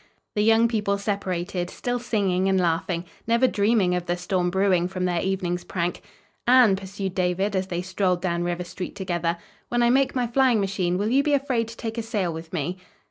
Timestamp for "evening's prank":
5.21-6.01